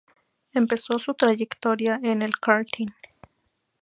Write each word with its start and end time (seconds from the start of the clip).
Empezó 0.51 0.97
su 0.97 1.13
trayectoria 1.13 1.99
en 2.01 2.23
el 2.23 2.39
karting. 2.39 2.89